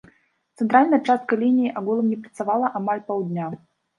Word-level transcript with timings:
Цэнтральная 0.61 0.99
частка 1.07 1.37
лініі 1.41 1.69
агулам 1.81 2.09
не 2.13 2.17
працавала 2.23 2.71
амаль 2.81 3.03
паўдня. 3.13 3.53